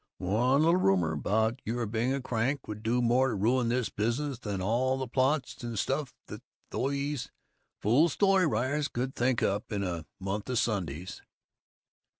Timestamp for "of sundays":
10.49-11.21